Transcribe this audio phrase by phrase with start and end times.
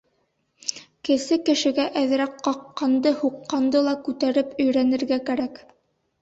[1.09, 5.63] Кесе кешегә әҙерәк ҡаҡҡанды, һуҡҡанды ла күтәреп өйрәнергә кәрәк.